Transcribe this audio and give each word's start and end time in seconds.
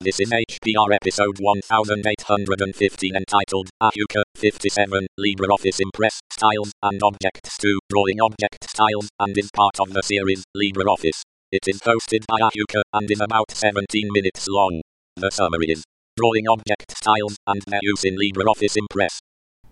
This 0.00 0.20
is 0.20 0.30
HPR 0.30 0.94
episode 0.94 1.40
1815 1.40 3.16
entitled 3.16 3.68
Ahuka 3.82 4.22
57 4.36 5.08
LibreOffice 5.18 5.80
Impress 5.80 6.20
Styles 6.30 6.70
and 6.84 7.02
Objects 7.02 7.58
2 7.58 7.80
Drawing 7.90 8.20
Object 8.20 8.70
Styles 8.70 9.08
and 9.18 9.36
is 9.36 9.50
part 9.50 9.80
of 9.80 9.92
the 9.92 10.02
series 10.04 10.44
LibreOffice. 10.56 11.22
It 11.50 11.66
is 11.66 11.80
hosted 11.80 12.26
by 12.28 12.38
Ahuka 12.38 12.82
and 12.92 13.10
is 13.10 13.20
about 13.20 13.50
17 13.50 14.08
minutes 14.12 14.46
long. 14.46 14.82
The 15.16 15.32
summary 15.32 15.66
is 15.66 15.82
Drawing 16.16 16.46
Object 16.46 16.96
Styles 16.96 17.36
and 17.48 17.60
their 17.66 17.80
use 17.82 18.04
in 18.04 18.14
LibreOffice 18.14 18.76
Impress. 18.76 19.18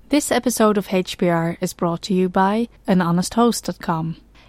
This 0.09 0.33
episode 0.33 0.77
of 0.77 0.89
HPR 0.89 1.57
is 1.61 1.73
brought 1.73 2.03
to 2.03 2.15
you 2.15 2.29
by 2.29 2.69
anhonesthost.com. 2.89 4.17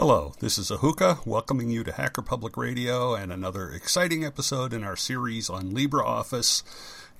Hello, 0.00 0.32
this 0.40 0.56
is 0.56 0.70
Ahuka, 0.70 1.26
welcoming 1.26 1.68
you 1.68 1.84
to 1.84 1.92
Hacker 1.92 2.22
Public 2.22 2.56
Radio 2.56 3.14
and 3.14 3.30
another 3.30 3.68
exciting 3.68 4.24
episode 4.24 4.72
in 4.72 4.82
our 4.82 4.96
series 4.96 5.50
on 5.50 5.74
LibreOffice. 5.74 6.62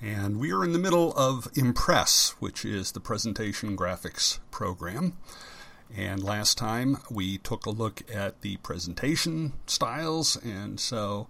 And 0.01 0.39
we 0.39 0.51
are 0.51 0.63
in 0.63 0.73
the 0.73 0.79
middle 0.79 1.13
of 1.15 1.47
Impress, 1.53 2.31
which 2.39 2.65
is 2.65 2.91
the 2.91 2.99
presentation 2.99 3.77
graphics 3.77 4.39
program. 4.49 5.15
And 5.95 6.23
last 6.23 6.57
time 6.57 6.97
we 7.11 7.37
took 7.37 7.67
a 7.67 7.69
look 7.69 8.01
at 8.11 8.41
the 8.41 8.57
presentation 8.57 9.53
styles, 9.67 10.35
and 10.37 10.79
so 10.79 11.27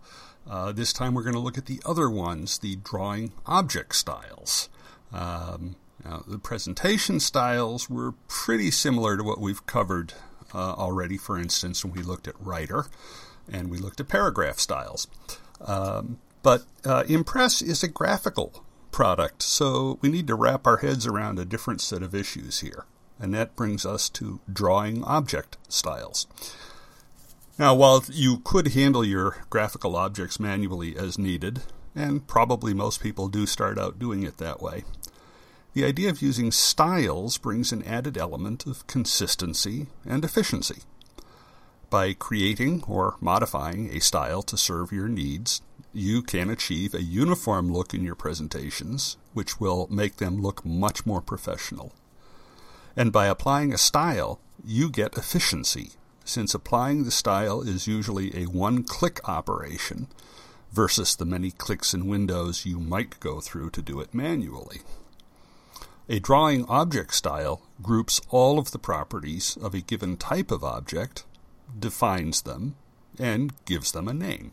uh, 0.49 0.71
this 0.71 0.93
time 0.93 1.13
we're 1.13 1.23
going 1.23 1.33
to 1.33 1.39
look 1.41 1.57
at 1.57 1.65
the 1.65 1.81
other 1.85 2.09
ones, 2.09 2.59
the 2.59 2.77
drawing 2.77 3.33
object 3.45 3.97
styles. 3.97 4.69
Um, 5.11 5.75
now, 6.05 6.23
the 6.25 6.39
presentation 6.39 7.19
styles 7.19 7.89
were 7.89 8.13
pretty 8.29 8.71
similar 8.71 9.17
to 9.17 9.23
what 9.23 9.41
we've 9.41 9.65
covered 9.65 10.13
uh, 10.53 10.73
already, 10.73 11.17
for 11.17 11.37
instance, 11.37 11.83
when 11.83 11.93
we 11.93 12.01
looked 12.01 12.27
at 12.27 12.35
writer 12.39 12.85
and 13.51 13.69
we 13.69 13.77
looked 13.77 13.99
at 13.99 14.07
paragraph 14.07 14.59
styles. 14.59 15.07
Um, 15.59 16.19
but 16.43 16.63
uh, 16.85 17.03
Impress 17.07 17.61
is 17.61 17.83
a 17.83 17.87
graphical 17.87 18.63
product, 18.91 19.41
so 19.43 19.97
we 20.01 20.09
need 20.09 20.27
to 20.27 20.35
wrap 20.35 20.67
our 20.67 20.77
heads 20.77 21.05
around 21.07 21.39
a 21.39 21.45
different 21.45 21.81
set 21.81 22.03
of 22.03 22.15
issues 22.15 22.59
here. 22.59 22.85
And 23.19 23.33
that 23.33 23.55
brings 23.55 23.85
us 23.85 24.09
to 24.09 24.39
drawing 24.51 25.03
object 25.03 25.57
styles. 25.69 26.27
Now, 27.59 27.75
while 27.75 28.03
you 28.11 28.39
could 28.39 28.69
handle 28.69 29.05
your 29.05 29.43
graphical 29.49 29.95
objects 29.95 30.39
manually 30.39 30.97
as 30.97 31.19
needed, 31.19 31.61
and 31.95 32.25
probably 32.25 32.73
most 32.73 33.01
people 33.01 33.27
do 33.27 33.45
start 33.45 33.77
out 33.77 33.99
doing 33.99 34.23
it 34.23 34.37
that 34.37 34.61
way, 34.61 34.83
the 35.73 35.85
idea 35.85 36.09
of 36.09 36.21
using 36.21 36.51
styles 36.51 37.37
brings 37.37 37.71
an 37.71 37.83
added 37.83 38.17
element 38.17 38.65
of 38.65 38.85
consistency 38.87 39.87
and 40.05 40.25
efficiency. 40.25 40.81
By 41.89 42.13
creating 42.13 42.83
or 42.87 43.15
modifying 43.21 43.89
a 43.89 43.99
style 44.01 44.41
to 44.43 44.57
serve 44.57 44.91
your 44.91 45.07
needs, 45.07 45.61
you 45.93 46.21
can 46.21 46.49
achieve 46.49 46.93
a 46.93 47.01
uniform 47.01 47.71
look 47.71 47.93
in 47.93 48.03
your 48.03 48.15
presentations, 48.15 49.17
which 49.33 49.59
will 49.59 49.87
make 49.89 50.17
them 50.17 50.41
look 50.41 50.65
much 50.65 51.05
more 51.05 51.21
professional. 51.21 51.93
And 52.95 53.11
by 53.11 53.27
applying 53.27 53.73
a 53.73 53.77
style, 53.77 54.39
you 54.63 54.89
get 54.89 55.17
efficiency, 55.17 55.91
since 56.25 56.53
applying 56.53 57.03
the 57.03 57.11
style 57.11 57.61
is 57.61 57.87
usually 57.87 58.35
a 58.37 58.47
one 58.47 58.83
click 58.83 59.27
operation 59.27 60.07
versus 60.71 61.15
the 61.15 61.25
many 61.25 61.51
clicks 61.51 61.93
and 61.93 62.07
Windows 62.07 62.65
you 62.65 62.79
might 62.79 63.19
go 63.19 63.41
through 63.41 63.69
to 63.71 63.81
do 63.81 63.99
it 63.99 64.13
manually. 64.13 64.81
A 66.11 66.19
drawing 66.19 66.65
object 66.65 67.13
style 67.13 67.61
groups 67.81 68.19
all 68.29 68.59
of 68.59 68.71
the 68.71 68.77
properties 68.77 69.57
of 69.61 69.73
a 69.73 69.79
given 69.79 70.17
type 70.17 70.51
of 70.51 70.61
object, 70.61 71.23
defines 71.79 72.41
them, 72.41 72.75
and 73.17 73.53
gives 73.63 73.93
them 73.93 74.09
a 74.09 74.13
name. 74.13 74.51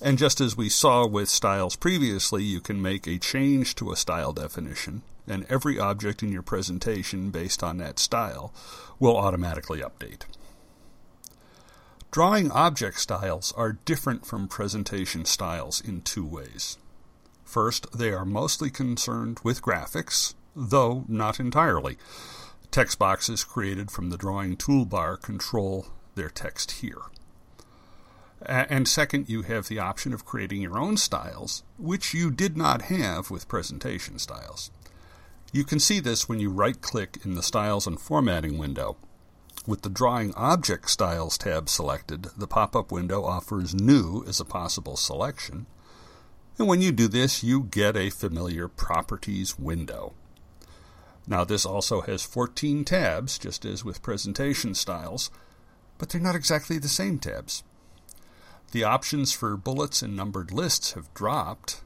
And 0.00 0.16
just 0.16 0.40
as 0.40 0.56
we 0.56 0.70
saw 0.70 1.06
with 1.06 1.28
styles 1.28 1.76
previously, 1.76 2.44
you 2.44 2.62
can 2.62 2.80
make 2.80 3.06
a 3.06 3.18
change 3.18 3.74
to 3.74 3.92
a 3.92 3.96
style 3.96 4.32
definition, 4.32 5.02
and 5.28 5.44
every 5.50 5.78
object 5.78 6.22
in 6.22 6.32
your 6.32 6.40
presentation 6.40 7.28
based 7.28 7.62
on 7.62 7.76
that 7.76 7.98
style 7.98 8.50
will 8.98 9.18
automatically 9.18 9.80
update. 9.80 10.22
Drawing 12.10 12.50
object 12.52 13.00
styles 13.00 13.52
are 13.54 13.76
different 13.84 14.24
from 14.24 14.48
presentation 14.48 15.26
styles 15.26 15.82
in 15.82 16.00
two 16.00 16.24
ways. 16.24 16.78
First, 17.44 17.86
they 17.92 18.12
are 18.12 18.24
mostly 18.24 18.70
concerned 18.70 19.40
with 19.44 19.60
graphics, 19.60 20.32
though 20.54 21.04
not 21.08 21.40
entirely. 21.40 21.96
Text 22.70 22.98
boxes 22.98 23.44
created 23.44 23.90
from 23.90 24.10
the 24.10 24.16
drawing 24.16 24.56
toolbar 24.56 25.20
control 25.20 25.86
their 26.14 26.30
text 26.30 26.70
here. 26.72 27.02
And 28.42 28.88
second, 28.88 29.28
you 29.28 29.42
have 29.42 29.68
the 29.68 29.78
option 29.78 30.14
of 30.14 30.24
creating 30.24 30.62
your 30.62 30.78
own 30.78 30.96
styles, 30.96 31.62
which 31.78 32.14
you 32.14 32.30
did 32.30 32.56
not 32.56 32.82
have 32.82 33.30
with 33.30 33.48
presentation 33.48 34.18
styles. 34.18 34.70
You 35.52 35.64
can 35.64 35.78
see 35.78 36.00
this 36.00 36.28
when 36.28 36.40
you 36.40 36.48
right 36.48 36.80
click 36.80 37.18
in 37.24 37.34
the 37.34 37.42
Styles 37.42 37.86
and 37.86 38.00
Formatting 38.00 38.56
window. 38.56 38.96
With 39.66 39.82
the 39.82 39.90
Drawing 39.90 40.32
Object 40.34 40.88
Styles 40.88 41.36
tab 41.36 41.68
selected, 41.68 42.28
the 42.36 42.46
pop 42.46 42.74
up 42.74 42.90
window 42.90 43.24
offers 43.24 43.74
New 43.74 44.24
as 44.26 44.40
a 44.40 44.44
possible 44.44 44.96
selection. 44.96 45.66
And 46.56 46.66
when 46.66 46.80
you 46.80 46.92
do 46.92 47.08
this, 47.08 47.42
you 47.42 47.64
get 47.64 47.96
a 47.96 48.10
familiar 48.10 48.68
Properties 48.68 49.58
window. 49.58 50.14
Now, 51.26 51.44
this 51.44 51.64
also 51.64 52.00
has 52.02 52.22
14 52.22 52.84
tabs, 52.84 53.38
just 53.38 53.64
as 53.64 53.84
with 53.84 54.02
presentation 54.02 54.74
styles, 54.74 55.30
but 55.98 56.08
they're 56.08 56.20
not 56.20 56.34
exactly 56.34 56.78
the 56.78 56.88
same 56.88 57.18
tabs. 57.18 57.62
The 58.72 58.84
options 58.84 59.32
for 59.32 59.56
bullets 59.56 60.02
and 60.02 60.16
numbered 60.16 60.52
lists 60.52 60.92
have 60.92 61.12
dropped, 61.14 61.82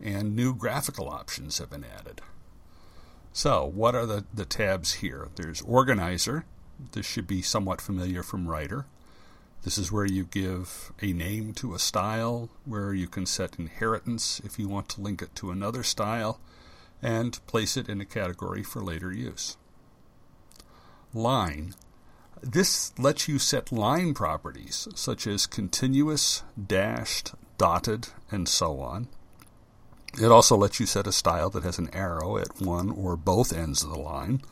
and 0.00 0.34
new 0.34 0.54
graphical 0.54 1.08
options 1.08 1.58
have 1.58 1.70
been 1.70 1.84
added. 1.84 2.20
So, 3.32 3.64
what 3.64 3.94
are 3.94 4.06
the, 4.06 4.24
the 4.32 4.44
tabs 4.44 4.94
here? 4.94 5.28
There's 5.36 5.62
Organizer. 5.62 6.44
This 6.92 7.06
should 7.06 7.26
be 7.26 7.42
somewhat 7.42 7.80
familiar 7.80 8.22
from 8.22 8.48
Writer. 8.48 8.86
This 9.62 9.78
is 9.78 9.90
where 9.90 10.06
you 10.06 10.24
give 10.24 10.92
a 11.02 11.12
name 11.12 11.52
to 11.54 11.74
a 11.74 11.78
style, 11.78 12.48
where 12.64 12.94
you 12.94 13.08
can 13.08 13.26
set 13.26 13.58
inheritance 13.58 14.40
if 14.44 14.58
you 14.58 14.68
want 14.68 14.88
to 14.90 15.00
link 15.00 15.20
it 15.20 15.34
to 15.36 15.50
another 15.50 15.82
style, 15.82 16.40
and 17.02 17.44
place 17.46 17.76
it 17.76 17.88
in 17.88 18.00
a 18.00 18.06
category 18.06 18.62
for 18.62 18.80
later 18.80 19.12
use. 19.12 19.56
Line. 21.14 21.74
This 22.42 22.96
lets 22.98 23.28
you 23.28 23.38
set 23.38 23.72
line 23.72 24.14
properties 24.14 24.88
such 24.94 25.26
as 25.26 25.46
continuous, 25.46 26.42
dashed, 26.66 27.32
dotted, 27.56 28.08
and 28.30 28.48
so 28.48 28.80
on. 28.80 29.08
It 30.20 30.30
also 30.30 30.56
lets 30.56 30.80
you 30.80 30.86
set 30.86 31.06
a 31.06 31.12
style 31.12 31.50
that 31.50 31.64
has 31.64 31.78
an 31.78 31.90
arrow 31.92 32.38
at 32.38 32.60
one 32.60 32.90
or 32.90 33.16
both 33.16 33.52
ends 33.52 33.82
of 33.82 33.90
the 33.90 33.98
line. 33.98 34.42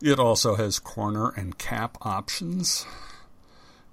It 0.00 0.18
also 0.18 0.56
has 0.56 0.78
corner 0.78 1.30
and 1.30 1.58
cap 1.58 1.96
options. 2.02 2.86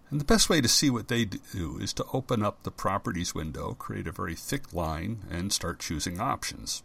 And 0.09 0.19
the 0.19 0.25
best 0.25 0.49
way 0.49 0.59
to 0.59 0.67
see 0.67 0.89
what 0.89 1.07
they 1.07 1.23
do 1.23 1.77
is 1.79 1.93
to 1.93 2.05
open 2.11 2.43
up 2.43 2.63
the 2.63 2.71
Properties 2.71 3.33
window, 3.33 3.73
create 3.73 4.07
a 4.07 4.11
very 4.11 4.35
thick 4.35 4.73
line, 4.73 5.23
and 5.29 5.53
start 5.53 5.79
choosing 5.79 6.19
options 6.19 6.83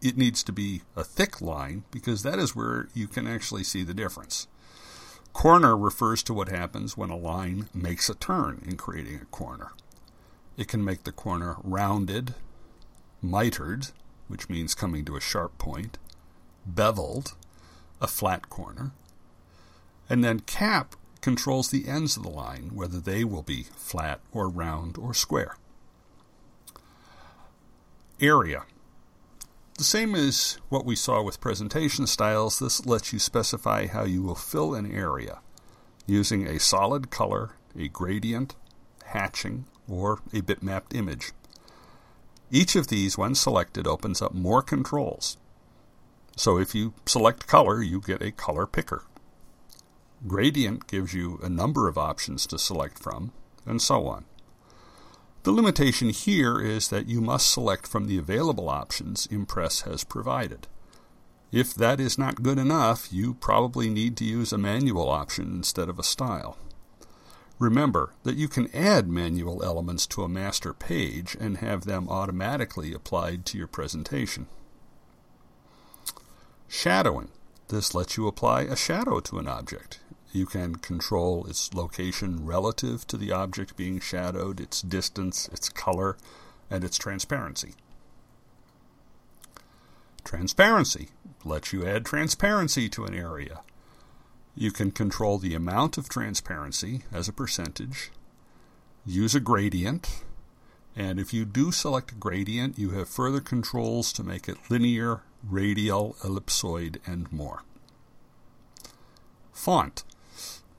it 0.00 0.16
needs 0.16 0.42
to 0.44 0.52
be 0.52 0.82
a 0.96 1.04
thick 1.04 1.40
line 1.40 1.84
because 1.90 2.22
that 2.22 2.38
is 2.38 2.54
where 2.54 2.88
you 2.94 3.08
can 3.08 3.26
actually 3.26 3.64
see 3.64 3.82
the 3.82 3.94
difference. 3.94 4.46
Corner 5.32 5.76
refers 5.76 6.22
to 6.24 6.34
what 6.34 6.48
happens 6.48 6.96
when 6.96 7.10
a 7.10 7.16
line 7.16 7.68
makes 7.74 8.08
a 8.08 8.14
turn 8.14 8.62
in 8.66 8.76
creating 8.76 9.20
a 9.20 9.26
corner. 9.26 9.72
It 10.56 10.68
can 10.68 10.84
make 10.84 11.04
the 11.04 11.12
corner 11.12 11.56
rounded, 11.62 12.34
mitered, 13.22 13.92
which 14.26 14.48
means 14.48 14.74
coming 14.74 15.04
to 15.04 15.16
a 15.16 15.20
sharp 15.20 15.56
point, 15.58 15.98
beveled, 16.66 17.34
a 18.00 18.06
flat 18.06 18.48
corner. 18.48 18.92
And 20.08 20.24
then 20.24 20.40
cap 20.40 20.96
controls 21.20 21.70
the 21.70 21.88
ends 21.88 22.16
of 22.16 22.22
the 22.22 22.30
line, 22.30 22.70
whether 22.74 22.98
they 22.98 23.24
will 23.24 23.42
be 23.42 23.64
flat 23.76 24.20
or 24.32 24.48
round 24.48 24.98
or 24.98 25.14
square. 25.14 25.56
Area. 28.20 28.64
The 29.78 29.84
same 29.84 30.16
as 30.16 30.58
what 30.70 30.84
we 30.84 30.96
saw 30.96 31.22
with 31.22 31.40
presentation 31.40 32.08
styles, 32.08 32.58
this 32.58 32.84
lets 32.84 33.12
you 33.12 33.20
specify 33.20 33.86
how 33.86 34.02
you 34.02 34.24
will 34.24 34.34
fill 34.34 34.74
an 34.74 34.90
area 34.90 35.38
using 36.04 36.48
a 36.48 36.58
solid 36.58 37.10
color, 37.10 37.52
a 37.78 37.86
gradient, 37.86 38.56
hatching, 39.04 39.66
or 39.88 40.14
a 40.32 40.42
bitmapped 40.42 40.96
image. 40.96 41.30
Each 42.50 42.74
of 42.74 42.88
these, 42.88 43.16
when 43.16 43.36
selected, 43.36 43.86
opens 43.86 44.20
up 44.20 44.34
more 44.34 44.62
controls. 44.62 45.36
So 46.36 46.58
if 46.58 46.74
you 46.74 46.94
select 47.06 47.46
color, 47.46 47.80
you 47.80 48.00
get 48.00 48.20
a 48.20 48.32
color 48.32 48.66
picker. 48.66 49.04
Gradient 50.26 50.88
gives 50.88 51.14
you 51.14 51.38
a 51.40 51.48
number 51.48 51.86
of 51.86 51.96
options 51.96 52.48
to 52.48 52.58
select 52.58 52.98
from, 52.98 53.30
and 53.64 53.80
so 53.80 54.08
on. 54.08 54.24
The 55.48 55.54
limitation 55.54 56.10
here 56.10 56.60
is 56.60 56.88
that 56.88 57.08
you 57.08 57.22
must 57.22 57.50
select 57.50 57.86
from 57.86 58.06
the 58.06 58.18
available 58.18 58.68
options 58.68 59.24
Impress 59.30 59.80
has 59.80 60.04
provided. 60.04 60.66
If 61.50 61.74
that 61.74 62.00
is 62.00 62.18
not 62.18 62.42
good 62.42 62.58
enough, 62.58 63.10
you 63.10 63.32
probably 63.32 63.88
need 63.88 64.14
to 64.18 64.26
use 64.26 64.52
a 64.52 64.58
manual 64.58 65.08
option 65.08 65.50
instead 65.50 65.88
of 65.88 65.98
a 65.98 66.02
style. 66.02 66.58
Remember 67.58 68.12
that 68.24 68.36
you 68.36 68.46
can 68.46 68.68
add 68.76 69.08
manual 69.08 69.64
elements 69.64 70.06
to 70.08 70.22
a 70.22 70.28
master 70.28 70.74
page 70.74 71.34
and 71.40 71.56
have 71.56 71.86
them 71.86 72.10
automatically 72.10 72.92
applied 72.92 73.46
to 73.46 73.56
your 73.56 73.68
presentation. 73.68 74.48
Shadowing. 76.68 77.30
This 77.68 77.94
lets 77.94 78.18
you 78.18 78.26
apply 78.26 78.64
a 78.64 78.76
shadow 78.76 79.18
to 79.20 79.38
an 79.38 79.48
object. 79.48 80.00
You 80.32 80.46
can 80.46 80.76
control 80.76 81.46
its 81.46 81.72
location 81.72 82.44
relative 82.44 83.06
to 83.06 83.16
the 83.16 83.32
object 83.32 83.76
being 83.76 83.98
shadowed, 84.00 84.60
its 84.60 84.82
distance, 84.82 85.48
its 85.48 85.68
color, 85.68 86.16
and 86.70 86.84
its 86.84 86.98
transparency. 86.98 87.74
Transparency 90.24 91.08
lets 91.44 91.72
you 91.72 91.86
add 91.86 92.04
transparency 92.04 92.88
to 92.90 93.04
an 93.04 93.14
area. 93.14 93.60
You 94.54 94.70
can 94.70 94.90
control 94.90 95.38
the 95.38 95.54
amount 95.54 95.96
of 95.96 96.08
transparency 96.08 97.02
as 97.12 97.28
a 97.28 97.32
percentage, 97.32 98.10
use 99.06 99.34
a 99.34 99.40
gradient, 99.40 100.24
and 100.94 101.20
if 101.20 101.32
you 101.32 101.44
do 101.44 101.70
select 101.70 102.12
a 102.12 102.16
gradient, 102.16 102.78
you 102.78 102.90
have 102.90 103.08
further 103.08 103.40
controls 103.40 104.12
to 104.12 104.24
make 104.24 104.48
it 104.48 104.58
linear, 104.68 105.22
radial, 105.48 106.16
ellipsoid, 106.22 106.98
and 107.06 107.30
more. 107.32 107.62
Font. 109.52 110.02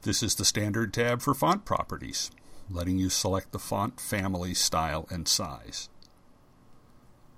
This 0.10 0.24
is 0.24 0.34
the 0.34 0.44
standard 0.44 0.92
tab 0.92 1.22
for 1.22 1.36
font 1.36 1.66
properties, 1.66 2.32
letting 2.68 2.98
you 2.98 3.10
select 3.10 3.52
the 3.52 3.60
font 3.60 4.02
family, 4.02 4.56
style, 4.56 5.06
and 5.12 5.28
size. 5.28 5.88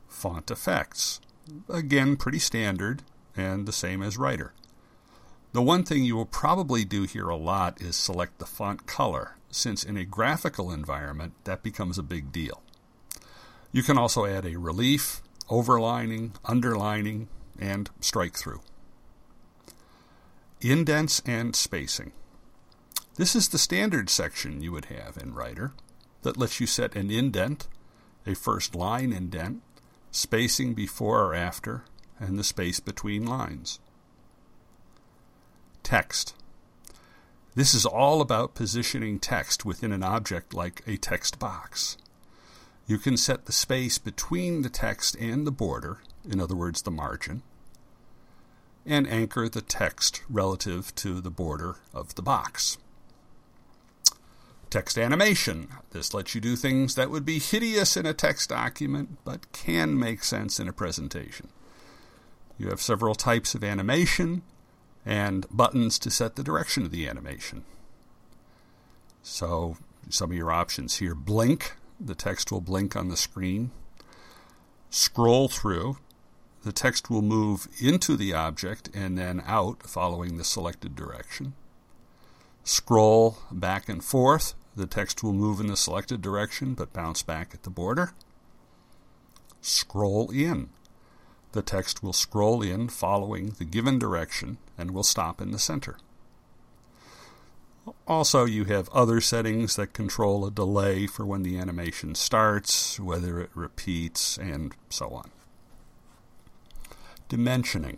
Font 0.07 0.49
effects. 0.49 1.19
Again, 1.67 2.15
pretty 2.15 2.39
standard 2.39 3.03
and 3.35 3.65
the 3.65 3.73
same 3.73 4.01
as 4.01 4.17
Writer. 4.17 4.53
The 5.51 5.61
one 5.61 5.83
thing 5.83 6.05
you 6.05 6.15
will 6.15 6.25
probably 6.25 6.85
do 6.85 7.03
here 7.03 7.27
a 7.27 7.35
lot 7.35 7.81
is 7.81 7.97
select 7.97 8.39
the 8.39 8.45
font 8.45 8.87
color, 8.87 9.35
since 9.49 9.83
in 9.83 9.97
a 9.97 10.05
graphical 10.05 10.71
environment 10.71 11.33
that 11.43 11.63
becomes 11.63 11.97
a 11.97 12.03
big 12.03 12.31
deal. 12.31 12.63
You 13.73 13.83
can 13.83 13.97
also 13.97 14.25
add 14.25 14.45
a 14.45 14.57
relief, 14.57 15.21
overlining, 15.49 16.35
underlining, 16.45 17.27
and 17.59 17.89
strike 17.99 18.37
through. 18.37 18.61
Indents 20.61 21.21
and 21.25 21.53
spacing. 21.53 22.13
This 23.15 23.35
is 23.35 23.49
the 23.49 23.57
standard 23.57 24.09
section 24.09 24.61
you 24.61 24.71
would 24.71 24.85
have 24.85 25.17
in 25.17 25.33
Writer 25.33 25.73
that 26.21 26.37
lets 26.37 26.59
you 26.59 26.67
set 26.67 26.95
an 26.95 27.11
indent, 27.11 27.67
a 28.25 28.35
first 28.35 28.75
line 28.75 29.11
indent, 29.11 29.61
spacing 30.11 30.73
before 30.73 31.23
or 31.23 31.33
after, 31.33 31.83
and 32.19 32.37
the 32.37 32.43
space 32.43 32.79
between 32.79 33.25
lines 33.25 33.79
text. 35.83 36.33
This 37.55 37.73
is 37.73 37.85
all 37.85 38.21
about 38.21 38.55
positioning 38.55 39.19
text 39.19 39.65
within 39.65 39.91
an 39.91 40.03
object 40.03 40.53
like 40.53 40.81
a 40.87 40.95
text 40.95 41.37
box. 41.37 41.97
You 42.87 42.97
can 42.97 43.17
set 43.17 43.45
the 43.45 43.51
space 43.51 43.97
between 43.97 44.61
the 44.61 44.69
text 44.69 45.15
and 45.19 45.45
the 45.45 45.51
border, 45.51 45.99
in 46.29 46.39
other 46.39 46.55
words, 46.55 46.81
the 46.83 46.91
margin, 46.91 47.43
and 48.85 49.05
anchor 49.05 49.49
the 49.49 49.61
text 49.61 50.23
relative 50.29 50.95
to 50.95 51.19
the 51.19 51.29
border 51.29 51.75
of 51.93 52.15
the 52.15 52.21
box. 52.21 52.77
Text 54.71 54.97
animation. 54.97 55.67
This 55.91 56.13
lets 56.13 56.33
you 56.33 56.41
do 56.41 56.55
things 56.55 56.95
that 56.95 57.11
would 57.11 57.25
be 57.25 57.37
hideous 57.37 57.95
in 57.95 58.07
a 58.07 58.13
text 58.13 58.49
document 58.49 59.19
but 59.23 59.51
can 59.51 59.99
make 59.99 60.23
sense 60.23 60.59
in 60.59 60.67
a 60.67 60.73
presentation. 60.73 61.49
You 62.57 62.69
have 62.69 62.81
several 62.81 63.13
types 63.13 63.53
of 63.53 63.63
animation, 63.63 64.41
and 65.05 65.45
buttons 65.51 65.97
to 65.99 66.11
set 66.11 66.35
the 66.35 66.43
direction 66.43 66.83
of 66.83 66.91
the 66.91 67.07
animation. 67.07 67.65
So, 69.23 69.77
some 70.09 70.31
of 70.31 70.37
your 70.37 70.51
options 70.51 70.97
here 70.97 71.15
blink, 71.15 71.75
the 71.99 72.15
text 72.15 72.51
will 72.51 72.61
blink 72.61 72.95
on 72.95 73.09
the 73.09 73.17
screen. 73.17 73.71
Scroll 74.89 75.47
through, 75.47 75.97
the 76.63 76.71
text 76.71 77.09
will 77.09 77.21
move 77.21 77.67
into 77.79 78.15
the 78.15 78.33
object 78.33 78.89
and 78.93 79.17
then 79.17 79.43
out 79.45 79.83
following 79.83 80.37
the 80.37 80.43
selected 80.43 80.95
direction. 80.95 81.53
Scroll 82.63 83.37
back 83.51 83.89
and 83.89 84.03
forth, 84.03 84.53
the 84.75 84.87
text 84.87 85.23
will 85.23 85.33
move 85.33 85.59
in 85.59 85.67
the 85.67 85.77
selected 85.77 86.21
direction 86.21 86.73
but 86.73 86.93
bounce 86.93 87.23
back 87.23 87.53
at 87.53 87.63
the 87.63 87.69
border. 87.69 88.13
Scroll 89.61 90.31
in, 90.31 90.69
the 91.51 91.61
text 91.61 92.01
will 92.01 92.13
scroll 92.13 92.61
in 92.61 92.87
following 92.87 93.51
the 93.57 93.65
given 93.65 93.99
direction 93.99 94.57
and 94.77 94.91
will 94.91 95.03
stop 95.03 95.41
in 95.41 95.51
the 95.51 95.59
center. 95.59 95.97
Also, 98.07 98.45
you 98.45 98.65
have 98.65 98.89
other 98.89 99.19
settings 99.19 99.75
that 99.75 99.93
control 99.93 100.45
a 100.45 100.51
delay 100.51 101.07
for 101.07 101.25
when 101.25 101.43
the 101.43 101.57
animation 101.57 102.15
starts, 102.15 102.99
whether 102.99 103.39
it 103.39 103.49
repeats, 103.55 104.37
and 104.37 104.73
so 104.89 105.09
on. 105.09 105.31
Dimensioning. 107.27 107.97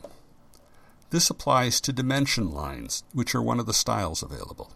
This 1.09 1.29
applies 1.29 1.81
to 1.81 1.93
dimension 1.93 2.49
lines, 2.49 3.03
which 3.13 3.35
are 3.35 3.41
one 3.41 3.59
of 3.59 3.65
the 3.65 3.73
styles 3.73 4.23
available. 4.23 4.71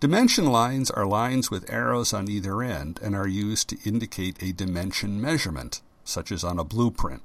Dimension 0.00 0.46
lines 0.46 0.90
are 0.90 1.06
lines 1.06 1.50
with 1.50 1.70
arrows 1.70 2.12
on 2.12 2.30
either 2.30 2.62
end 2.62 3.00
and 3.02 3.14
are 3.14 3.28
used 3.28 3.68
to 3.68 3.78
indicate 3.84 4.42
a 4.42 4.52
dimension 4.52 5.20
measurement, 5.20 5.80
such 6.04 6.30
as 6.32 6.44
on 6.44 6.58
a 6.58 6.64
blueprint. 6.64 7.22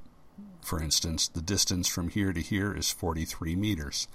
For 0.61 0.81
instance, 0.81 1.27
the 1.27 1.41
distance 1.41 1.87
from 1.87 2.09
here 2.09 2.33
to 2.33 2.41
here 2.41 2.73
is 2.73 2.89
43 2.89 3.55
meters. 3.55 4.07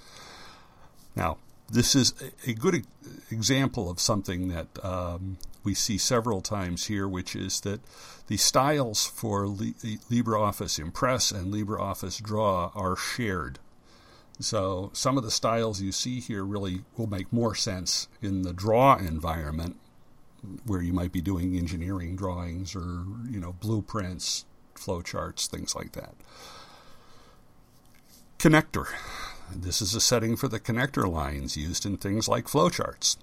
Now, 1.15 1.39
this 1.71 1.95
is 1.95 2.15
a 2.47 2.55
good 2.55 2.87
example 3.31 3.91
of 3.91 4.01
something 4.01 4.49
that 4.49 4.67
um, 4.83 5.37
we 5.65 5.75
see 5.75 5.99
several 5.99 6.41
times 6.41 6.87
here, 6.87 7.07
which 7.07 7.37
is 7.37 7.61
that 7.61 7.81
the 8.29 8.39
styles 8.39 9.07
for 9.07 9.45
LibreOffice 9.47 10.79
Impress 10.79 11.31
and 11.31 11.53
LibreOffice 11.53 12.23
Draw 12.23 12.73
are 12.75 12.97
shared. 12.97 13.59
So 14.41 14.91
some 14.93 15.19
of 15.19 15.25
the 15.25 15.31
styles 15.31 15.83
you 15.83 15.91
see 15.91 16.21
here 16.21 16.45
really 16.45 16.83
will 16.97 17.09
make 17.09 17.33
more 17.33 17.55
sense 17.55 18.09
in 18.23 18.43
the 18.43 18.53
draw 18.53 18.97
environment 18.97 19.77
where 20.65 20.81
you 20.81 20.93
might 20.93 21.11
be 21.11 21.21
doing 21.21 21.57
engineering 21.57 22.15
drawings 22.15 22.77
or 22.77 23.05
you 23.29 23.41
know 23.41 23.55
blueprints 23.61 24.45
flowcharts, 24.79 25.47
things 25.47 25.75
like 25.75 25.93
that. 25.93 26.15
Connector. 28.39 28.87
This 29.55 29.83
is 29.83 29.95
a 29.95 30.01
setting 30.01 30.37
for 30.37 30.47
the 30.47 30.61
connector 30.61 31.11
lines 31.11 31.57
used 31.57 31.85
in 31.85 31.97
things 31.97 32.29
like 32.29 32.47
flowcharts. 32.47 33.17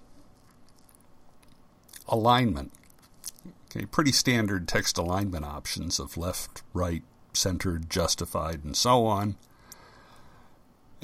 Alignment. 2.07 2.73
Okay, 3.69 3.85
pretty 3.85 4.11
standard 4.11 4.67
text 4.67 4.97
alignment 4.97 5.45
options 5.45 5.99
of 5.99 6.17
left, 6.17 6.63
right, 6.73 7.03
centered, 7.33 7.89
justified, 7.89 8.63
and 8.63 8.75
so 8.75 9.05
on. 9.05 9.35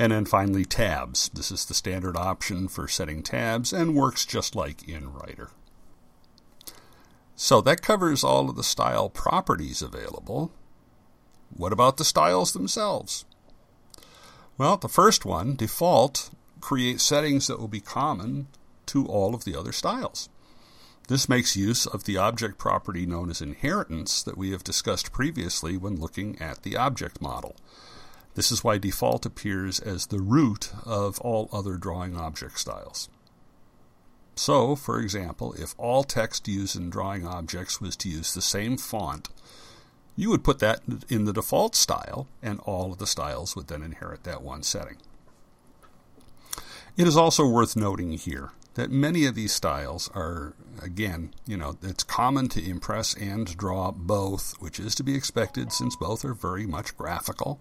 And 0.02 0.12
then 0.12 0.26
finally, 0.26 0.66
tabs. 0.66 1.30
This 1.32 1.52
is 1.52 1.64
the 1.64 1.76
standard 1.76 2.18
option 2.18 2.68
for 2.68 2.88
setting 2.88 3.22
tabs 3.22 3.72
and 3.72 3.94
works 3.94 4.26
just 4.26 4.56
like 4.56 4.90
in 4.90 5.14
Writer. 5.14 5.52
So 7.36 7.62
that 7.62 7.84
covers 7.84 8.24
all 8.24 8.50
of 8.50 8.56
the 8.56 8.64
style 8.64 9.12
properties 9.12 9.84
available. 9.84 10.52
What 11.56 11.72
about 11.72 11.98
the 11.98 12.04
styles 12.04 12.52
themselves? 12.52 13.26
Well, 14.58 14.76
the 14.76 14.90
first 14.90 15.24
one, 15.24 15.56
default, 15.56 16.32
creates 16.62 17.04
settings 17.04 17.46
that 17.46 17.60
will 17.60 17.68
be 17.68 17.80
common 17.80 18.48
to 18.88 19.06
all 19.06 19.36
of 19.36 19.44
the 19.44 19.56
other 19.56 19.72
styles. 19.72 20.30
This 21.10 21.30
makes 21.30 21.56
use 21.56 21.86
of 21.86 22.06
the 22.06 22.18
object 22.18 22.58
property 22.58 23.06
known 23.06 23.30
as 23.30 23.40
inheritance 23.40 24.24
that 24.24 24.36
we 24.36 24.50
have 24.50 24.64
discussed 24.64 25.12
previously 25.12 25.78
when 25.78 26.00
looking 26.00 26.42
at 26.42 26.64
the 26.64 26.76
object 26.76 27.22
model. 27.22 27.56
This 28.36 28.52
is 28.52 28.64
why 28.64 28.78
default 28.78 29.26
appears 29.26 29.80
as 29.80 30.08
the 30.08 30.22
root 30.22 30.72
of 30.86 31.20
all 31.20 31.50
other 31.52 31.76
drawing 31.76 32.16
object 32.16 32.60
styles. 32.60 33.10
So, 34.36 34.76
for 34.76 35.00
example, 35.00 35.54
if 35.54 35.76
all 35.78 36.04
text 36.04 36.48
used 36.48 36.76
in 36.76 36.90
drawing 36.90 37.28
objects 37.28 37.82
was 37.82 37.96
to 37.98 38.10
use 38.10 38.34
the 38.34 38.42
same 38.42 38.78
font, 38.78 39.30
you 40.16 40.30
would 40.30 40.44
put 40.44 40.60
that 40.60 40.82
in 41.10 41.26
the 41.26 41.34
default 41.34 41.76
style, 41.76 42.28
and 42.42 42.60
all 42.62 42.92
of 42.92 42.98
the 42.98 43.08
styles 43.08 43.56
would 43.56 43.68
then 43.68 43.84
inherit 43.84 44.24
that 44.24 44.42
one 44.42 44.64
setting. 44.64 44.98
It 46.98 47.08
is 47.08 47.18
also 47.18 47.48
worth 47.48 47.76
noting 47.76 48.14
here 48.14 48.52
that 48.76 48.92
many 48.92 49.26
of 49.26 49.36
these 49.36 49.54
styles 49.54 50.10
are, 50.14 50.54
again, 50.82 51.34
you 51.46 51.58
know, 51.58 51.78
it's 51.82 52.04
common 52.04 52.48
to 52.50 52.66
impress 52.66 53.14
and 53.14 53.58
draw 53.58 53.92
both, 53.92 54.56
which 54.60 54.80
is 54.80 54.96
to 54.96 55.04
be 55.04 55.16
expected 55.16 55.72
since 55.72 55.96
both 55.96 56.24
are 56.24 56.34
very 56.34 56.66
much 56.66 56.96
graphical. 56.98 57.60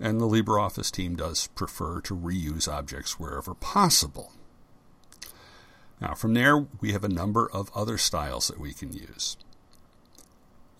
And 0.00 0.20
the 0.20 0.26
LibreOffice 0.26 0.90
team 0.90 1.16
does 1.16 1.46
prefer 1.48 2.00
to 2.02 2.16
reuse 2.16 2.68
objects 2.68 3.18
wherever 3.18 3.54
possible. 3.54 4.32
Now, 6.00 6.14
from 6.14 6.34
there, 6.34 6.66
we 6.80 6.92
have 6.92 7.04
a 7.04 7.08
number 7.08 7.48
of 7.50 7.70
other 7.74 7.96
styles 7.96 8.48
that 8.48 8.60
we 8.60 8.74
can 8.74 8.92
use. 8.92 9.36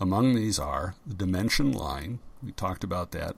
Among 0.01 0.35
these 0.35 0.59
are 0.59 0.97
the 1.07 1.15
dimension 1.15 1.73
line. 1.73 2.19
We 2.43 2.53
talked 2.53 2.85
about 2.85 3.13
that 3.13 3.37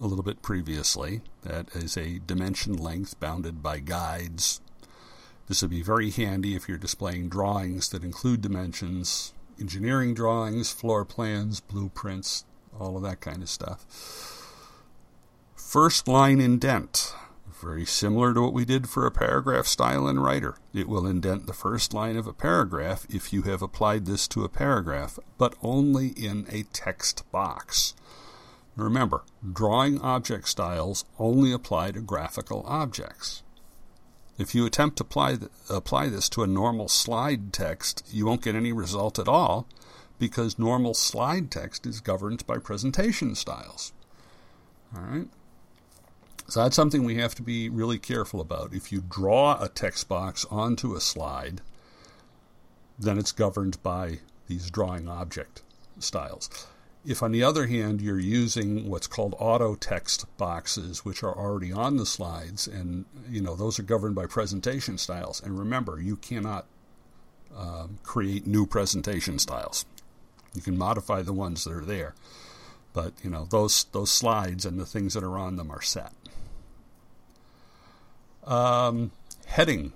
a 0.00 0.06
little 0.06 0.22
bit 0.22 0.42
previously. 0.42 1.22
That 1.42 1.74
is 1.74 1.96
a 1.96 2.20
dimension 2.20 2.76
length 2.76 3.18
bounded 3.18 3.62
by 3.62 3.80
guides. 3.80 4.60
This 5.48 5.62
would 5.62 5.70
be 5.70 5.82
very 5.82 6.10
handy 6.10 6.54
if 6.54 6.68
you're 6.68 6.78
displaying 6.78 7.28
drawings 7.28 7.88
that 7.88 8.04
include 8.04 8.40
dimensions, 8.40 9.34
engineering 9.58 10.14
drawings, 10.14 10.70
floor 10.70 11.04
plans, 11.04 11.60
blueprints, 11.60 12.44
all 12.78 12.96
of 12.96 13.02
that 13.02 13.20
kind 13.20 13.42
of 13.42 13.48
stuff. 13.48 14.39
First 15.70 16.08
line 16.08 16.40
indent. 16.40 17.14
Very 17.62 17.86
similar 17.86 18.34
to 18.34 18.40
what 18.40 18.52
we 18.52 18.64
did 18.64 18.88
for 18.88 19.06
a 19.06 19.12
paragraph 19.12 19.68
style 19.68 20.08
in 20.08 20.18
Writer. 20.18 20.56
It 20.74 20.88
will 20.88 21.06
indent 21.06 21.46
the 21.46 21.52
first 21.52 21.94
line 21.94 22.16
of 22.16 22.26
a 22.26 22.32
paragraph 22.32 23.06
if 23.08 23.32
you 23.32 23.42
have 23.42 23.62
applied 23.62 24.04
this 24.04 24.26
to 24.28 24.42
a 24.42 24.48
paragraph, 24.48 25.20
but 25.38 25.54
only 25.62 26.08
in 26.08 26.44
a 26.50 26.64
text 26.72 27.22
box. 27.30 27.94
Remember, 28.74 29.22
drawing 29.52 30.00
object 30.00 30.48
styles 30.48 31.04
only 31.20 31.52
apply 31.52 31.92
to 31.92 32.00
graphical 32.00 32.64
objects. 32.66 33.44
If 34.38 34.56
you 34.56 34.66
attempt 34.66 34.96
to 34.96 35.04
apply, 35.04 35.38
apply 35.68 36.08
this 36.08 36.28
to 36.30 36.42
a 36.42 36.48
normal 36.48 36.88
slide 36.88 37.52
text, 37.52 38.04
you 38.10 38.26
won't 38.26 38.42
get 38.42 38.56
any 38.56 38.72
result 38.72 39.20
at 39.20 39.28
all 39.28 39.68
because 40.18 40.58
normal 40.58 40.94
slide 40.94 41.48
text 41.48 41.86
is 41.86 42.00
governed 42.00 42.44
by 42.44 42.58
presentation 42.58 43.36
styles. 43.36 43.92
All 44.92 45.02
right? 45.02 45.28
So 46.50 46.64
that's 46.64 46.74
something 46.74 47.04
we 47.04 47.14
have 47.14 47.36
to 47.36 47.42
be 47.42 47.68
really 47.68 47.98
careful 48.00 48.40
about. 48.40 48.74
If 48.74 48.90
you 48.90 49.04
draw 49.08 49.62
a 49.62 49.68
text 49.68 50.08
box 50.08 50.44
onto 50.50 50.96
a 50.96 51.00
slide, 51.00 51.60
then 52.98 53.18
it's 53.18 53.30
governed 53.30 53.80
by 53.84 54.18
these 54.48 54.68
drawing 54.68 55.08
object 55.08 55.62
styles. 56.00 56.66
If, 57.06 57.22
on 57.22 57.30
the 57.30 57.44
other 57.44 57.68
hand, 57.68 58.00
you're 58.00 58.18
using 58.18 58.90
what's 58.90 59.06
called 59.06 59.36
auto 59.38 59.76
text 59.76 60.26
boxes, 60.38 61.04
which 61.04 61.22
are 61.22 61.32
already 61.32 61.72
on 61.72 61.98
the 61.98 62.04
slides, 62.04 62.66
and 62.66 63.04
you 63.28 63.40
know 63.40 63.54
those 63.54 63.78
are 63.78 63.84
governed 63.84 64.16
by 64.16 64.26
presentation 64.26 64.98
styles. 64.98 65.40
And 65.40 65.56
remember, 65.56 66.00
you 66.00 66.16
cannot 66.16 66.66
um, 67.56 68.00
create 68.02 68.44
new 68.44 68.66
presentation 68.66 69.38
styles. 69.38 69.86
You 70.52 70.62
can 70.62 70.76
modify 70.76 71.22
the 71.22 71.32
ones 71.32 71.62
that 71.62 71.72
are 71.72 71.84
there, 71.84 72.14
but 72.92 73.12
you 73.22 73.30
know 73.30 73.46
those 73.48 73.84
those 73.92 74.10
slides 74.10 74.66
and 74.66 74.80
the 74.80 74.84
things 74.84 75.14
that 75.14 75.22
are 75.22 75.38
on 75.38 75.54
them 75.54 75.70
are 75.70 75.80
set. 75.80 76.12
Um, 78.44 79.12
heading. 79.46 79.92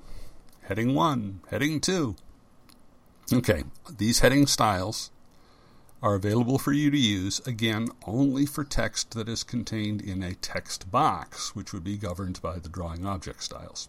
Heading 0.63 0.95
1, 0.95 1.41
heading 1.51 1.81
2. 1.81 2.17
Okay, 3.33 3.65
these 3.99 4.21
heading 4.21 4.47
styles 4.47 5.11
are 6.03 6.15
available 6.15 6.59
for 6.59 6.73
you 6.73 6.91
to 6.91 6.99
use, 6.99 7.41
again, 7.47 7.89
only 8.07 8.45
for 8.45 8.65
text 8.65 9.13
that 9.13 9.29
is 9.29 9.43
contained 9.43 10.03
in 10.03 10.23
a 10.23 10.35
text 10.35 10.91
box, 10.91 11.55
which 11.57 11.73
would 11.73 11.85
be 11.85 11.97
governed 11.97 12.41
by 12.43 12.59
the 12.59 12.69
drawing 12.69 13.07
object 13.07 13.43
styles. 13.43 13.89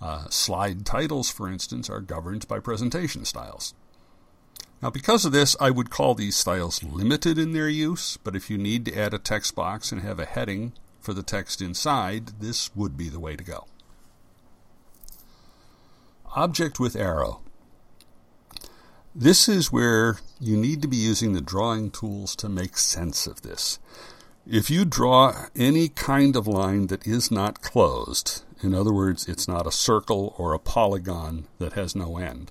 Uh, 0.00 0.28
slide 0.28 0.86
titles, 0.86 1.30
for 1.30 1.48
instance, 1.48 1.90
are 1.90 2.00
governed 2.00 2.46
by 2.46 2.60
presentation 2.60 3.24
styles. 3.24 3.74
Now, 4.80 4.90
because 4.90 5.24
of 5.24 5.32
this, 5.32 5.56
I 5.58 5.70
would 5.70 5.90
call 5.90 6.14
these 6.14 6.36
styles 6.36 6.84
limited 6.84 7.38
in 7.38 7.52
their 7.52 7.68
use, 7.68 8.18
but 8.18 8.36
if 8.36 8.50
you 8.50 8.58
need 8.58 8.84
to 8.84 8.96
add 8.96 9.14
a 9.14 9.18
text 9.18 9.54
box 9.54 9.90
and 9.90 10.02
have 10.02 10.20
a 10.20 10.26
heading 10.26 10.74
for 11.06 11.14
the 11.14 11.22
text 11.22 11.62
inside, 11.62 12.40
this 12.40 12.74
would 12.74 12.96
be 12.96 13.08
the 13.08 13.20
way 13.20 13.36
to 13.36 13.44
go. 13.44 13.64
Object 16.34 16.80
with 16.80 16.96
arrow. 16.96 17.42
This 19.14 19.48
is 19.48 19.70
where 19.70 20.18
you 20.40 20.56
need 20.56 20.82
to 20.82 20.88
be 20.88 20.96
using 20.96 21.32
the 21.32 21.40
drawing 21.40 21.92
tools 21.92 22.34
to 22.36 22.48
make 22.48 22.76
sense 22.76 23.28
of 23.28 23.42
this. 23.42 23.78
If 24.50 24.68
you 24.68 24.84
draw 24.84 25.46
any 25.54 25.88
kind 25.88 26.34
of 26.34 26.48
line 26.48 26.88
that 26.88 27.06
is 27.06 27.30
not 27.30 27.62
closed, 27.62 28.42
in 28.60 28.74
other 28.74 28.92
words, 28.92 29.28
it's 29.28 29.46
not 29.46 29.64
a 29.64 29.70
circle 29.70 30.34
or 30.36 30.54
a 30.54 30.58
polygon 30.58 31.46
that 31.60 31.74
has 31.74 31.94
no 31.94 32.18
end, 32.18 32.50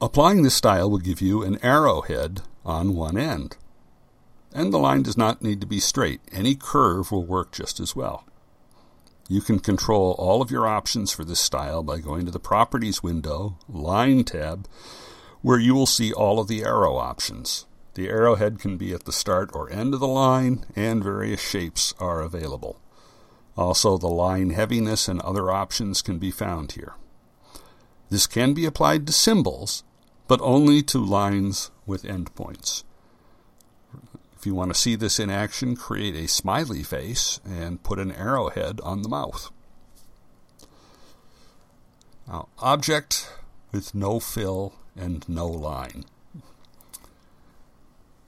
applying 0.00 0.42
this 0.42 0.56
style 0.56 0.90
will 0.90 0.98
give 0.98 1.20
you 1.20 1.44
an 1.44 1.64
arrowhead 1.64 2.42
on 2.64 2.96
one 2.96 3.16
end 3.16 3.56
and 4.56 4.72
the 4.72 4.78
line 4.78 5.02
does 5.02 5.18
not 5.18 5.42
need 5.42 5.60
to 5.60 5.66
be 5.66 5.78
straight. 5.78 6.22
Any 6.32 6.54
curve 6.54 7.12
will 7.12 7.26
work 7.26 7.52
just 7.52 7.78
as 7.78 7.94
well. 7.94 8.24
You 9.28 9.42
can 9.42 9.58
control 9.58 10.14
all 10.18 10.40
of 10.40 10.50
your 10.50 10.66
options 10.66 11.12
for 11.12 11.24
this 11.24 11.40
style 11.40 11.82
by 11.82 11.98
going 11.98 12.24
to 12.24 12.30
the 12.30 12.40
Properties 12.40 13.02
window, 13.02 13.58
Line 13.68 14.24
tab, 14.24 14.66
where 15.42 15.58
you 15.58 15.74
will 15.74 15.86
see 15.86 16.10
all 16.10 16.40
of 16.40 16.48
the 16.48 16.64
arrow 16.64 16.96
options. 16.96 17.66
The 17.94 18.08
arrowhead 18.08 18.58
can 18.58 18.78
be 18.78 18.94
at 18.94 19.04
the 19.04 19.12
start 19.12 19.50
or 19.52 19.70
end 19.70 19.92
of 19.92 20.00
the 20.00 20.08
line, 20.08 20.64
and 20.74 21.04
various 21.04 21.40
shapes 21.40 21.92
are 21.98 22.22
available. 22.22 22.80
Also, 23.58 23.98
the 23.98 24.08
line 24.08 24.50
heaviness 24.50 25.06
and 25.06 25.20
other 25.20 25.50
options 25.50 26.00
can 26.00 26.18
be 26.18 26.30
found 26.30 26.72
here. 26.72 26.94
This 28.08 28.26
can 28.26 28.54
be 28.54 28.64
applied 28.64 29.06
to 29.06 29.12
symbols, 29.12 29.84
but 30.28 30.40
only 30.40 30.82
to 30.84 30.98
lines 30.98 31.70
with 31.84 32.04
endpoints. 32.04 32.84
You 34.46 34.54
want 34.54 34.72
to 34.72 34.80
see 34.80 34.94
this 34.94 35.18
in 35.18 35.28
action, 35.28 35.74
create 35.74 36.14
a 36.14 36.28
smiley 36.28 36.84
face 36.84 37.40
and 37.44 37.82
put 37.82 37.98
an 37.98 38.12
arrowhead 38.12 38.80
on 38.82 39.02
the 39.02 39.08
mouth. 39.08 39.50
Now, 42.28 42.46
object 42.60 43.28
with 43.72 43.92
no 43.92 44.20
fill 44.20 44.74
and 44.96 45.28
no 45.28 45.48
line. 45.48 46.04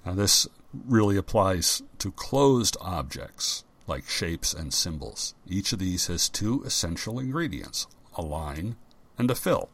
Now, 0.04 0.14
this 0.14 0.48
really 0.72 1.16
applies 1.16 1.82
to 1.98 2.10
closed 2.10 2.76
objects 2.80 3.62
like 3.86 4.08
shapes 4.08 4.52
and 4.52 4.74
symbols. 4.74 5.36
Each 5.46 5.72
of 5.72 5.78
these 5.78 6.08
has 6.08 6.28
two 6.28 6.64
essential 6.64 7.20
ingredients 7.20 7.86
a 8.16 8.22
line 8.22 8.74
and 9.16 9.30
a 9.30 9.36
fill. 9.36 9.70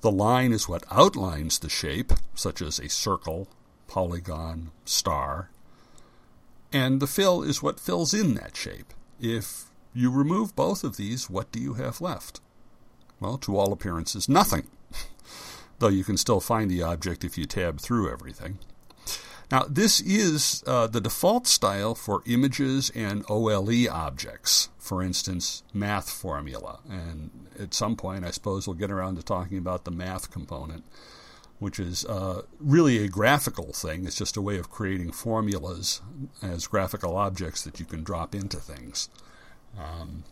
The 0.00 0.10
line 0.10 0.52
is 0.52 0.68
what 0.68 0.82
outlines 0.90 1.60
the 1.60 1.68
shape, 1.68 2.12
such 2.34 2.60
as 2.60 2.80
a 2.80 2.88
circle 2.88 3.46
polygon, 3.86 4.70
star. 4.84 5.50
And 6.72 7.00
the 7.00 7.06
fill 7.06 7.42
is 7.42 7.62
what 7.62 7.80
fills 7.80 8.12
in 8.12 8.34
that 8.34 8.56
shape. 8.56 8.92
If 9.20 9.66
you 9.94 10.10
remove 10.10 10.54
both 10.54 10.84
of 10.84 10.96
these, 10.96 11.30
what 11.30 11.50
do 11.52 11.60
you 11.60 11.74
have 11.74 12.00
left? 12.00 12.40
Well, 13.20 13.38
to 13.38 13.56
all 13.56 13.72
appearances, 13.72 14.28
nothing. 14.28 14.66
Though 15.78 15.88
you 15.88 16.04
can 16.04 16.16
still 16.16 16.40
find 16.40 16.70
the 16.70 16.82
object 16.82 17.24
if 17.24 17.38
you 17.38 17.46
tab 17.46 17.80
through 17.80 18.12
everything. 18.12 18.58
Now, 19.50 19.64
this 19.68 20.00
is 20.00 20.64
uh, 20.66 20.88
the 20.88 21.00
default 21.00 21.46
style 21.46 21.94
for 21.94 22.22
images 22.26 22.90
and 22.94 23.24
OLE 23.28 23.88
objects, 23.88 24.70
for 24.76 25.02
instance, 25.02 25.62
math 25.72 26.10
formula. 26.10 26.80
And 26.90 27.30
at 27.58 27.72
some 27.72 27.94
point, 27.94 28.24
I 28.24 28.32
suppose 28.32 28.66
we'll 28.66 28.74
get 28.74 28.90
around 28.90 29.16
to 29.16 29.22
talking 29.22 29.58
about 29.58 29.84
the 29.84 29.92
math 29.92 30.32
component 30.32 30.84
which 31.58 31.78
is 31.78 32.04
uh, 32.04 32.42
really 32.58 32.98
a 32.98 33.08
graphical 33.08 33.72
thing. 33.72 34.06
It's 34.06 34.16
just 34.16 34.36
a 34.36 34.42
way 34.42 34.58
of 34.58 34.70
creating 34.70 35.12
formulas 35.12 36.02
as 36.42 36.66
graphical 36.66 37.16
objects 37.16 37.62
that 37.62 37.80
you 37.80 37.86
can 37.86 38.02
drop 38.02 38.34
into 38.34 38.58
things. 38.58 39.08
Um, 39.78 40.24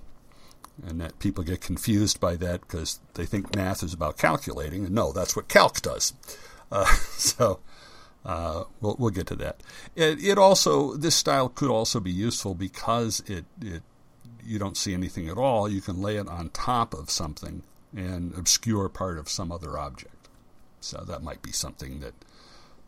and 0.85 1.00
that 1.00 1.19
people 1.19 1.45
get 1.45 1.61
confused 1.61 2.21
by 2.21 2.37
that 2.37 2.62
because 2.62 2.99
they 3.14 3.26
think 3.26 3.54
math 3.54 3.83
is 3.83 3.95
about 3.95 4.19
calculating, 4.19 4.85
and 4.85 4.95
no, 4.95 5.12
that's 5.12 5.37
what 5.37 5.49
calc 5.49 5.81
does. 5.81 6.14
Uh, 6.73 6.85
so 7.16 7.61
uh, 8.25 8.64
we'll, 8.81 8.97
we'll 8.99 9.11
get 9.11 9.26
to 9.28 9.37
that. 9.37 9.62
It, 9.95 10.23
it, 10.23 10.38
also 10.38 10.95
this 10.97 11.14
style 11.14 11.49
could 11.49 11.71
also 11.71 12.00
be 12.00 12.11
useful 12.11 12.54
because 12.54 13.23
it 13.26 13.45
it 13.61 13.83
you 14.45 14.59
don't 14.59 14.76
see 14.76 14.95
anything 14.95 15.28
at 15.28 15.38
all. 15.38 15.69
You 15.69 15.81
can 15.81 16.02
lay 16.02 16.16
it 16.16 16.28
on 16.28 16.50
top 16.50 16.93
of 16.95 17.11
something 17.11 17.62
and 17.97 18.35
obscure 18.37 18.88
part 18.88 19.19
of 19.19 19.28
some 19.28 19.52
other 19.52 19.78
object. 19.78 20.13
So 20.85 21.03
that 21.07 21.23
might 21.23 21.43
be 21.43 21.53
something 21.53 22.00
that 22.00 22.14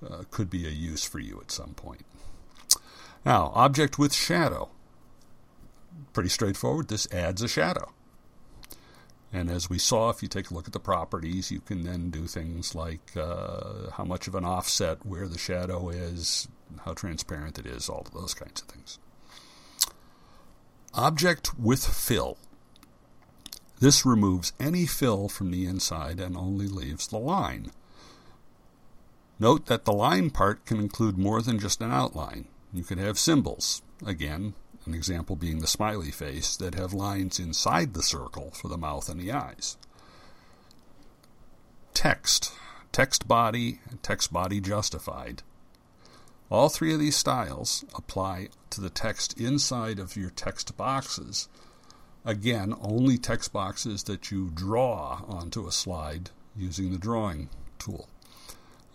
uh, 0.06 0.24
could 0.30 0.50
be 0.50 0.66
a 0.66 0.70
use 0.70 1.04
for 1.04 1.18
you 1.18 1.40
at 1.40 1.50
some 1.50 1.74
point. 1.74 2.04
Now, 3.24 3.50
object 3.54 3.98
with 3.98 4.12
shadow. 4.12 4.68
Pretty 6.12 6.28
straightforward. 6.28 6.88
This 6.88 7.10
adds 7.12 7.42
a 7.42 7.48
shadow. 7.48 7.92
And 9.32 9.50
as 9.50 9.68
we 9.68 9.78
saw, 9.78 10.10
if 10.10 10.22
you 10.22 10.28
take 10.28 10.50
a 10.50 10.54
look 10.54 10.66
at 10.66 10.72
the 10.72 10.80
properties, 10.80 11.50
you 11.50 11.60
can 11.60 11.82
then 11.82 12.10
do 12.10 12.26
things 12.26 12.74
like 12.74 13.16
uh, 13.16 13.90
how 13.92 14.04
much 14.04 14.28
of 14.28 14.34
an 14.34 14.44
offset, 14.44 15.04
where 15.04 15.26
the 15.26 15.38
shadow 15.38 15.88
is, 15.88 16.48
how 16.84 16.92
transparent 16.92 17.58
it 17.58 17.66
is, 17.66 17.88
all 17.88 18.02
of 18.06 18.12
those 18.12 18.34
kinds 18.34 18.62
of 18.62 18.68
things. 18.68 18.98
Object 20.94 21.58
with 21.58 21.84
fill. 21.84 22.38
This 23.80 24.06
removes 24.06 24.52
any 24.58 24.86
fill 24.86 25.28
from 25.28 25.50
the 25.50 25.66
inside 25.66 26.20
and 26.20 26.36
only 26.36 26.68
leaves 26.68 27.08
the 27.08 27.18
line. 27.18 27.72
Note 29.38 29.66
that 29.66 29.84
the 29.84 29.92
line 29.92 30.30
part 30.30 30.64
can 30.64 30.78
include 30.78 31.18
more 31.18 31.42
than 31.42 31.58
just 31.58 31.82
an 31.82 31.92
outline. 31.92 32.46
You 32.72 32.82
could 32.82 32.98
have 32.98 33.18
symbols, 33.18 33.82
again, 34.04 34.54
an 34.86 34.94
example 34.94 35.36
being 35.36 35.58
the 35.58 35.66
smiley 35.66 36.10
face, 36.10 36.56
that 36.56 36.74
have 36.74 36.94
lines 36.94 37.38
inside 37.38 37.92
the 37.92 38.02
circle 38.02 38.50
for 38.52 38.68
the 38.68 38.78
mouth 38.78 39.08
and 39.08 39.20
the 39.20 39.32
eyes. 39.32 39.76
Text, 41.92 42.52
text 42.92 43.28
body, 43.28 43.80
text 44.02 44.32
body 44.32 44.60
justified. 44.60 45.42
All 46.48 46.68
three 46.68 46.94
of 46.94 47.00
these 47.00 47.16
styles 47.16 47.84
apply 47.94 48.48
to 48.70 48.80
the 48.80 48.90
text 48.90 49.38
inside 49.38 49.98
of 49.98 50.16
your 50.16 50.30
text 50.30 50.76
boxes. 50.76 51.48
Again, 52.24 52.74
only 52.80 53.18
text 53.18 53.52
boxes 53.52 54.04
that 54.04 54.30
you 54.30 54.50
draw 54.54 55.22
onto 55.26 55.66
a 55.66 55.72
slide 55.72 56.30
using 56.56 56.92
the 56.92 56.98
drawing 56.98 57.48
tool. 57.78 58.08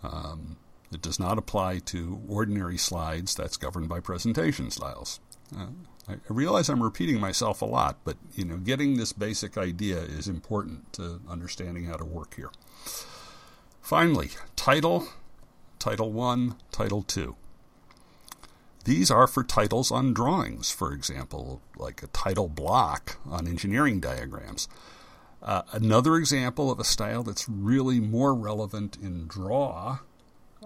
Um, 0.02 0.56
it 0.92 1.00
does 1.00 1.18
not 1.18 1.38
apply 1.38 1.78
to 1.86 2.20
ordinary 2.28 2.76
slides. 2.76 3.34
That's 3.34 3.56
governed 3.56 3.88
by 3.88 4.00
presentation 4.00 4.70
styles. 4.70 5.20
Uh, 5.56 5.68
I 6.08 6.16
realize 6.28 6.68
I'm 6.68 6.82
repeating 6.82 7.20
myself 7.20 7.62
a 7.62 7.66
lot, 7.66 7.98
but 8.04 8.16
you 8.34 8.44
know, 8.44 8.56
getting 8.56 8.96
this 8.96 9.12
basic 9.12 9.56
idea 9.56 9.98
is 9.98 10.28
important 10.28 10.92
to 10.94 11.20
understanding 11.28 11.84
how 11.84 11.96
to 11.96 12.04
work 12.04 12.34
here. 12.34 12.50
Finally, 13.80 14.30
title, 14.56 15.08
title 15.78 16.12
1, 16.12 16.56
title 16.70 17.02
2. 17.02 17.36
These 18.84 19.10
are 19.12 19.28
for 19.28 19.44
titles 19.44 19.92
on 19.92 20.12
drawings, 20.12 20.72
for 20.72 20.92
example, 20.92 21.62
like 21.76 22.02
a 22.02 22.08
title 22.08 22.48
block 22.48 23.18
on 23.24 23.46
engineering 23.46 24.00
diagrams. 24.00 24.68
Uh, 25.42 25.62
another 25.72 26.16
example 26.16 26.70
of 26.70 26.78
a 26.78 26.84
style 26.84 27.22
that's 27.22 27.48
really 27.48 27.98
more 27.98 28.32
relevant 28.34 28.96
in 29.02 29.26
draw, 29.26 29.98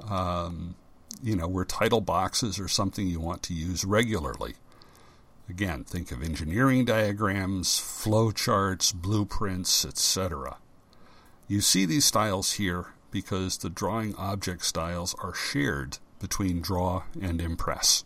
um, 0.08 0.74
you 1.22 1.34
know, 1.34 1.48
where 1.48 1.64
title 1.64 2.02
boxes 2.02 2.58
are 2.58 2.68
something 2.68 3.06
you 3.06 3.18
want 3.18 3.42
to 3.42 3.54
use 3.54 3.84
regularly. 3.84 4.54
Again, 5.48 5.84
think 5.84 6.12
of 6.12 6.22
engineering 6.22 6.84
diagrams, 6.84 7.68
flowcharts, 7.68 8.92
blueprints, 8.92 9.84
etc. 9.84 10.58
You 11.48 11.60
see 11.60 11.86
these 11.86 12.04
styles 12.04 12.54
here 12.54 12.88
because 13.10 13.58
the 13.58 13.70
drawing 13.70 14.14
object 14.16 14.64
styles 14.64 15.14
are 15.22 15.32
shared 15.32 15.98
between 16.18 16.60
Draw 16.60 17.04
and 17.20 17.40
Impress. 17.40 18.04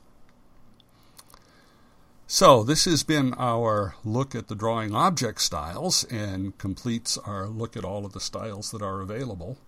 So, 2.32 2.62
this 2.62 2.84
has 2.84 3.02
been 3.02 3.34
our 3.38 3.96
look 4.04 4.36
at 4.36 4.46
the 4.46 4.54
drawing 4.54 4.94
object 4.94 5.40
styles 5.40 6.04
and 6.04 6.56
completes 6.58 7.18
our 7.18 7.48
look 7.48 7.76
at 7.76 7.84
all 7.84 8.06
of 8.06 8.12
the 8.12 8.20
styles 8.20 8.70
that 8.70 8.82
are 8.82 9.00
available. 9.00 9.58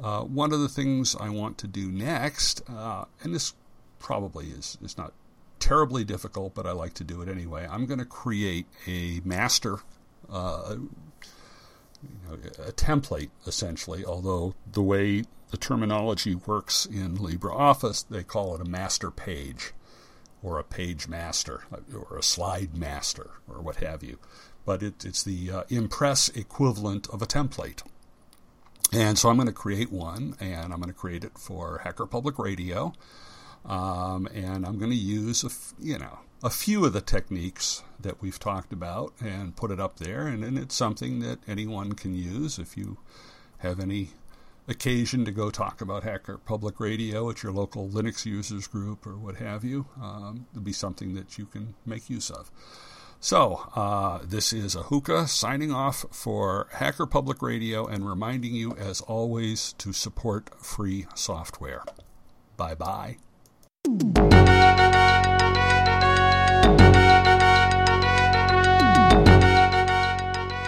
Uh, 0.00 0.20
one 0.20 0.52
of 0.52 0.60
the 0.60 0.68
things 0.68 1.16
I 1.18 1.30
want 1.30 1.58
to 1.58 1.66
do 1.66 1.90
next, 1.90 2.62
uh, 2.70 3.06
and 3.24 3.34
this 3.34 3.52
probably 3.98 4.46
is, 4.46 4.78
is 4.80 4.96
not 4.96 5.12
terribly 5.58 6.04
difficult, 6.04 6.54
but 6.54 6.66
I 6.66 6.70
like 6.70 6.94
to 6.94 7.04
do 7.04 7.20
it 7.20 7.28
anyway. 7.28 7.66
I'm 7.68 7.84
going 7.84 7.98
to 7.98 8.04
create 8.04 8.66
a 8.86 9.20
master, 9.24 9.80
uh, 10.30 10.76
you 10.76 12.18
know, 12.28 12.34
a 12.64 12.70
template 12.70 13.30
essentially, 13.44 14.04
although 14.04 14.54
the 14.70 14.82
way 14.82 15.24
the 15.50 15.56
terminology 15.56 16.36
works 16.36 16.86
in 16.86 17.18
LibreOffice, 17.18 18.06
they 18.08 18.22
call 18.22 18.54
it 18.54 18.60
a 18.60 18.70
master 18.70 19.10
page 19.10 19.72
or 20.42 20.58
a 20.58 20.64
page 20.64 21.08
master 21.08 21.62
or 21.94 22.18
a 22.18 22.22
slide 22.22 22.76
master 22.76 23.30
or 23.48 23.60
what 23.60 23.76
have 23.76 24.02
you. 24.02 24.18
But 24.64 24.82
it, 24.82 25.04
it's 25.04 25.22
the 25.22 25.50
uh, 25.50 25.62
Impress 25.68 26.28
equivalent 26.28 27.08
of 27.08 27.22
a 27.22 27.26
template. 27.26 27.82
And 28.92 29.18
so 29.18 29.28
I'm 29.28 29.36
going 29.36 29.48
to 29.48 29.52
create 29.52 29.92
one, 29.92 30.34
and 30.40 30.72
I'm 30.72 30.80
going 30.80 30.92
to 30.92 30.98
create 30.98 31.24
it 31.24 31.38
for 31.38 31.80
Hacker 31.84 32.06
Public 32.06 32.38
Radio. 32.38 32.94
Um, 33.66 34.26
and 34.34 34.64
I'm 34.64 34.78
going 34.78 34.90
to 34.90 34.96
use 34.96 35.44
a, 35.44 35.48
f- 35.48 35.74
you 35.78 35.98
know 35.98 36.20
a 36.42 36.50
few 36.50 36.84
of 36.84 36.92
the 36.92 37.00
techniques 37.00 37.82
that 38.00 38.22
we've 38.22 38.38
talked 38.38 38.72
about 38.72 39.12
and 39.20 39.56
put 39.56 39.70
it 39.70 39.80
up 39.80 39.98
there. 39.98 40.26
And, 40.26 40.44
and 40.44 40.58
it's 40.58 40.74
something 40.74 41.20
that 41.20 41.40
anyone 41.48 41.92
can 41.92 42.14
use 42.14 42.58
if 42.58 42.76
you 42.76 42.98
have 43.58 43.80
any 43.80 44.10
occasion 44.68 45.24
to 45.24 45.32
go 45.32 45.50
talk 45.50 45.80
about 45.80 46.04
Hacker 46.04 46.38
Public 46.38 46.78
Radio 46.78 47.28
at 47.30 47.42
your 47.42 47.52
local 47.52 47.88
Linux 47.88 48.26
users 48.26 48.66
group 48.66 49.06
or 49.06 49.16
what 49.16 49.36
have 49.36 49.64
you. 49.64 49.86
Um, 50.00 50.46
it'll 50.52 50.62
be 50.62 50.72
something 50.72 51.14
that 51.14 51.38
you 51.38 51.46
can 51.46 51.74
make 51.86 52.10
use 52.10 52.30
of. 52.30 52.50
So, 53.20 53.68
uh, 53.74 54.20
this 54.22 54.52
is 54.52 54.76
Ahuka 54.76 55.28
signing 55.28 55.72
off 55.72 56.04
for 56.12 56.68
Hacker 56.72 57.06
Public 57.06 57.42
Radio 57.42 57.84
and 57.86 58.08
reminding 58.08 58.54
you, 58.54 58.76
as 58.76 59.00
always, 59.00 59.72
to 59.78 59.92
support 59.92 60.50
free 60.64 61.06
software. 61.16 61.82
Bye 62.56 62.76
bye. 62.76 63.16